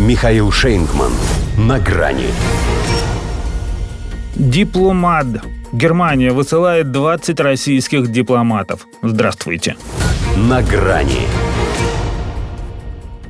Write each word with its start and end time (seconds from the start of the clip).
Михаил 0.00 0.50
Шейнгман. 0.50 1.12
На 1.58 1.78
грани. 1.78 2.28
Дипломат. 4.34 5.26
Германия 5.72 6.32
высылает 6.32 6.90
20 6.90 7.38
российских 7.40 8.10
дипломатов. 8.10 8.86
Здравствуйте. 9.02 9.76
На 10.38 10.62
грани. 10.62 11.28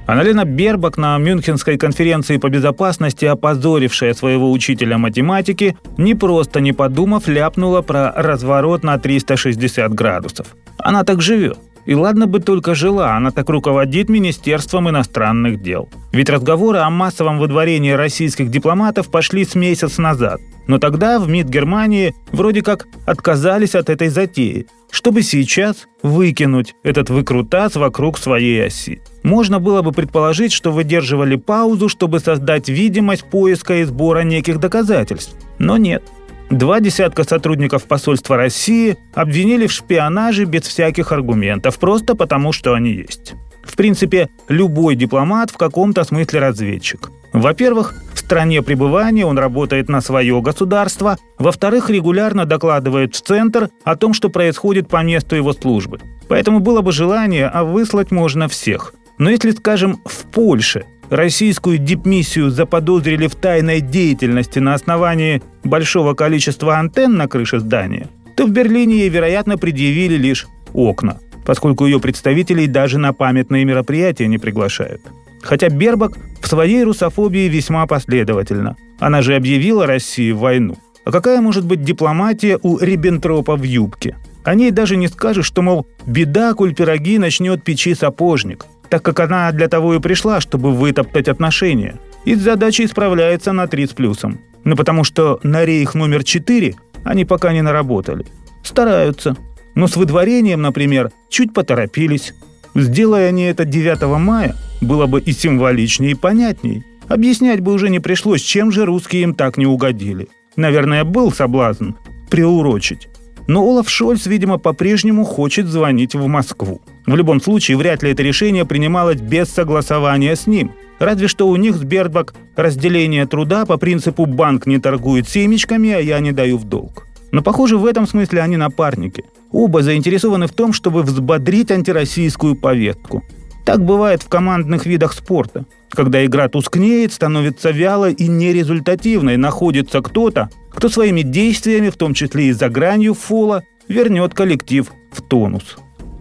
Аналена 0.07 0.45
Бербак 0.45 0.97
на 0.97 1.19
Мюнхенской 1.19 1.77
конференции 1.77 2.37
по 2.37 2.49
безопасности, 2.49 3.25
опозорившая 3.25 4.15
своего 4.15 4.53
учителя 4.53 4.97
математики, 4.97 5.77
не 5.99 6.15
просто 6.15 6.61
не 6.61 6.73
подумав, 6.73 7.27
ляпнула 7.27 7.83
про 7.83 8.13
разворот 8.13 8.85
на 8.85 8.97
360 8.97 9.93
градусов. 9.93 10.47
Она 10.79 11.03
так 11.03 11.21
живет. 11.21 11.59
И 11.87 11.95
ладно 11.95 12.27
бы 12.27 12.41
только 12.41 12.75
жила, 12.75 13.17
она 13.17 13.31
так 13.31 13.49
руководит 13.49 14.09
Министерством 14.09 14.89
иностранных 14.91 15.63
дел. 15.63 15.89
Ведь 16.13 16.31
разговоры 16.31 16.79
о 16.79 16.91
массовом 16.91 17.39
выдворении 17.39 17.93
российских 17.93 18.51
дипломатов 18.51 19.11
пошли 19.11 19.45
с 19.45 19.55
месяц 19.55 19.99
назад. 19.99 20.41
Но 20.67 20.79
тогда 20.79 21.19
в 21.19 21.29
МИД 21.29 21.49
Германии 21.49 22.15
вроде 22.33 22.63
как 22.63 22.87
отказались 23.07 23.75
от 23.75 23.91
этой 23.91 24.09
затеи, 24.09 24.67
чтобы 24.91 25.23
сейчас 25.23 25.89
выкинуть 26.03 26.75
этот 26.83 27.11
выкрутас 27.11 27.77
вокруг 27.77 28.19
своей 28.19 28.67
оси. 28.67 29.01
Можно 29.23 29.59
было 29.59 29.83
бы 29.83 29.93
предположить, 29.93 30.53
что 30.53 30.71
выдерживали 30.71 31.37
паузу, 31.37 31.89
чтобы 31.89 32.21
создать 32.21 32.69
видимость 32.69 33.25
поиска 33.25 33.79
и 33.79 33.85
сбора 33.85 34.21
неких 34.21 34.61
доказательств. 34.61 35.35
Но 35.59 35.77
нет– 35.77 36.03
Два 36.51 36.81
десятка 36.81 37.23
сотрудников 37.23 37.85
посольства 37.85 38.37
России 38.37 38.97
обвинили 39.15 39.69
в 39.69 39.73
шпионаже 39.73 40.47
без 40.47 40.63
всяких 40.63 41.13
аргументов, 41.13 41.79
просто 41.79 42.17
потому, 42.17 42.51
что 42.51 42.75
они 42.75 42.91
есть. 42.91 43.35
В 43.63 43.77
принципе, 43.77 44.29
любой 44.49 44.97
дипломат 44.97 45.51
в 45.51 45.57
каком-то 45.57 46.03
смысле 46.03 46.41
разведчик. 46.41 47.11
Во-первых, 47.33 47.95
в 48.13 48.19
стране 48.19 48.63
пребывания 48.63 49.25
он 49.25 49.39
работает 49.39 49.89
на 49.89 50.01
свое 50.01 50.43
государство. 50.43 51.19
Во-вторых, 51.39 51.89
регулярно 51.89 52.47
докладывает 52.47 53.15
в 53.15 53.21
Центр 53.21 53.71
о 53.85 53.95
том, 53.95 54.13
что 54.13 54.29
происходит 54.29 54.89
по 54.89 55.05
месту 55.05 55.37
его 55.37 55.53
службы. 55.53 56.01
Поэтому 56.29 56.59
было 56.59 56.81
бы 56.81 56.91
желание, 56.91 57.47
а 57.47 57.63
выслать 57.63 58.11
можно 58.11 58.49
всех. 58.49 58.95
Но 59.21 59.29
если, 59.29 59.51
скажем, 59.51 60.01
в 60.07 60.25
Польше 60.33 60.87
российскую 61.11 61.77
дипмиссию 61.77 62.51
заподозрили 62.51 63.27
в 63.27 63.35
тайной 63.35 63.83
деятельности 63.83 64.61
на 64.61 64.73
основании 64.73 65.43
большого 65.63 66.15
количества 66.15 66.79
антенн 66.79 67.17
на 67.19 67.29
крыше 67.29 67.61
здания, 67.61 68.09
то 68.35 68.47
в 68.47 68.51
Берлине 68.51 69.01
ей, 69.01 69.11
вероятно, 69.11 69.59
предъявили 69.59 70.17
лишь 70.17 70.47
окна, 70.73 71.19
поскольку 71.45 71.85
ее 71.85 72.01
представителей 72.01 72.67
даже 72.67 72.97
на 72.97 73.13
памятные 73.13 73.67
мероприятия 73.67 74.27
не 74.27 74.39
приглашают. 74.39 75.03
Хотя 75.43 75.69
Бербак 75.69 76.13
в 76.41 76.49
своей 76.49 76.83
русофобии 76.83 77.47
весьма 77.47 77.87
последовательна. 77.87 78.77
Она 78.99 79.21
же 79.21 79.37
объявила 79.37 79.87
России 79.87 80.33
войну. 80.33 80.77
А 81.05 81.13
какая 81.13 81.43
может 81.43 81.67
быть 81.67 81.83
дипломатия 81.83 82.59
у 82.63 82.79
Риббентропа 82.79 83.57
в 83.57 83.65
юбке? 83.65 84.17
О 84.45 84.55
ней 84.55 84.71
даже 84.71 84.97
не 84.97 85.09
скажешь, 85.09 85.45
что, 85.45 85.61
мол, 85.61 85.87
беда, 86.07 86.55
коль 86.55 86.75
пироги 86.75 87.19
начнет 87.19 87.63
печи 87.63 87.95
сапожник 87.95 88.65
так 88.91 89.03
как 89.03 89.21
она 89.21 89.51
для 89.53 89.69
того 89.69 89.95
и 89.95 90.01
пришла, 90.01 90.41
чтобы 90.41 90.73
вытоптать 90.73 91.29
отношения. 91.29 91.97
И 92.25 92.35
с 92.35 92.41
задачей 92.41 92.87
справляется 92.87 93.53
на 93.53 93.67
3 93.67 93.87
с 93.87 93.91
плюсом. 93.91 94.41
Ну 94.65 94.77
потому 94.77 95.05
что 95.05 95.41
на 95.43 95.65
рейх 95.65 95.95
номер 95.95 96.25
4 96.25 96.75
они 97.05 97.25
пока 97.25 97.53
не 97.53 97.63
наработали. 97.63 98.27
Стараются. 98.63 99.37
Но 99.75 99.87
с 99.87 99.97
выдворением, 99.97 100.61
например, 100.61 101.11
чуть 101.31 101.55
поторопились. 101.55 102.35
Сделая 102.75 103.29
они 103.29 103.45
это 103.45 103.65
9 103.65 104.03
мая, 104.19 104.55
было 104.81 105.07
бы 105.07 105.21
и 105.21 105.33
символичнее, 105.33 106.13
и 106.13 106.15
понятней. 106.15 106.85
Объяснять 107.09 107.61
бы 107.61 107.73
уже 107.73 107.91
не 107.91 108.01
пришлось, 108.01 108.43
чем 108.43 108.71
же 108.71 108.85
русские 108.85 109.23
им 109.23 109.35
так 109.35 109.57
не 109.57 109.67
угодили. 109.67 110.29
Наверное, 110.57 111.05
был 111.05 111.33
соблазн 111.33 111.93
приурочить. 112.29 113.09
Но 113.51 113.69
Олаф 113.69 113.91
Шольц, 113.91 114.27
видимо, 114.27 114.59
по-прежнему 114.59 115.25
хочет 115.25 115.67
звонить 115.67 116.15
в 116.15 116.25
Москву. 116.29 116.81
В 117.05 117.17
любом 117.17 117.41
случае, 117.41 117.77
вряд 117.77 118.01
ли 118.05 118.13
это 118.13 118.23
решение 118.23 118.65
принималось 118.65 119.21
без 119.21 119.49
согласования 119.49 120.37
с 120.37 120.47
ним. 120.47 120.71
Разве 121.01 121.27
что 121.27 121.49
у 121.49 121.57
них 121.57 121.75
с 121.75 121.83
Бердбак 121.83 122.33
разделение 122.55 123.27
труда 123.27 123.67
по 123.67 123.77
принципу 123.77 124.27
«банк 124.27 124.67
не 124.67 124.79
торгует 124.79 125.29
семечками, 125.29 125.91
а 125.91 125.99
я 125.99 126.21
не 126.21 126.31
даю 126.31 126.59
в 126.59 126.65
долг». 126.65 127.09
Но, 127.33 127.43
похоже, 127.43 127.77
в 127.77 127.87
этом 127.87 128.07
смысле 128.07 128.41
они 128.43 128.57
напарники. 128.57 129.25
Оба 129.51 129.83
заинтересованы 129.83 130.47
в 130.47 130.53
том, 130.53 130.73
чтобы 130.73 131.03
взбодрить 131.03 131.73
антироссийскую 131.73 132.55
повестку. 132.55 133.25
Так 133.71 133.85
бывает 133.85 134.21
в 134.25 134.29
командных 134.29 134.85
видах 134.85 135.13
спорта. 135.13 135.65
Когда 135.91 136.27
игра 136.27 136.49
тускнеет, 136.49 137.13
становится 137.13 137.71
вялой 137.71 138.13
и 138.13 138.27
нерезультативной, 138.27 139.37
находится 139.37 140.01
кто-то, 140.01 140.51
кто 140.73 140.89
своими 140.89 141.23
действиями, 141.23 141.91
в 141.91 141.97
том 141.97 142.13
числе 142.13 142.47
и 142.47 142.53
за 142.53 142.69
гранью 142.69 143.15
фола, 143.15 143.63
вернет 143.87 144.35
коллектив 144.35 144.91
в 145.13 145.23
тонус. 145.23 145.77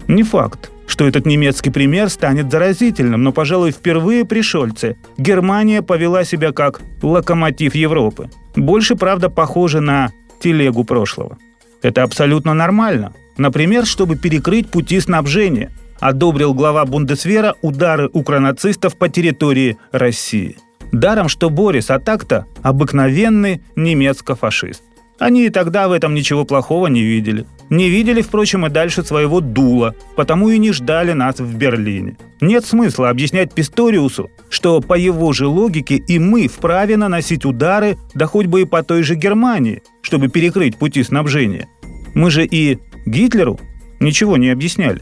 Не 0.07 0.21
факт, 0.21 0.69
что 0.85 1.07
этот 1.07 1.25
немецкий 1.25 1.71
пример 1.71 2.09
станет 2.09 2.51
заразительным, 2.51 3.23
но, 3.23 3.31
пожалуй, 3.31 3.71
впервые 3.71 4.25
при 4.25 4.43
Шольце 4.43 4.97
Германия 5.17 5.81
повела 5.81 6.25
себя 6.25 6.51
как 6.51 6.81
локомотив 7.01 7.73
Европы. 7.73 8.29
Больше, 8.55 8.95
правда, 8.95 9.31
похоже 9.31 9.79
на 9.79 10.11
телегу 10.39 10.83
прошлого. 10.83 11.39
Это 11.81 12.03
абсолютно 12.03 12.53
нормально. 12.53 13.13
Например, 13.39 13.87
чтобы 13.87 14.17
перекрыть 14.17 14.69
пути 14.69 14.99
снабжения, 14.99 15.71
одобрил 15.99 16.53
глава 16.53 16.85
Бундесвера 16.85 17.55
удары 17.61 18.09
укронацистов 18.13 18.97
по 18.97 19.09
территории 19.09 19.77
России. 19.91 20.57
Даром, 20.91 21.29
что 21.29 21.49
Борис, 21.49 21.89
а 21.89 21.99
так-то 21.99 22.45
обыкновенный 22.63 23.61
немецко-фашист. 23.75 24.83
Они 25.19 25.45
и 25.45 25.49
тогда 25.49 25.89
в 25.89 25.91
этом 25.91 26.13
ничего 26.13 26.45
плохого 26.45 26.87
не 26.87 27.03
видели. 27.03 27.45
Не 27.69 27.89
видели, 27.89 28.21
впрочем, 28.21 28.65
и 28.65 28.69
дальше 28.69 29.03
своего 29.03 29.41
дула, 29.41 29.93
потому 30.15 30.49
и 30.49 30.57
не 30.57 30.71
ждали 30.71 31.11
нас 31.11 31.39
в 31.39 31.55
Берлине. 31.55 32.17
Нет 32.39 32.66
смысла 32.66 33.09
объяснять 33.09 33.53
Писториусу, 33.53 34.31
что 34.49 34.79
по 34.79 34.93
его 34.93 35.33
же 35.33 35.45
логике 35.45 35.97
и 35.97 36.17
мы 36.19 36.47
вправе 36.47 36.95
наносить 36.95 37.45
удары, 37.45 37.97
да 38.16 38.27
хоть 38.27 38.47
бы 38.47 38.61
и 38.61 38.66
по 38.66 38.81
той 38.81 39.03
же 39.03 39.16
Германии, 39.16 39.83
чтобы 40.01 40.29
перекрыть 40.29 40.77
пути 40.77 41.03
снабжения. 41.03 41.67
Мы 42.16 42.31
же 42.31 42.45
и 42.45 42.79
Гитлеру 43.05 43.59
ничего 43.99 44.37
не 44.37 44.49
объясняли. 44.49 45.01